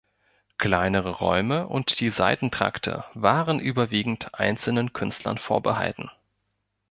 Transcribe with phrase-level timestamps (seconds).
[0.57, 6.09] Kleinere Räume und die Seitentrakte waren überwiegend einzelnen Künstlern vorbehalten.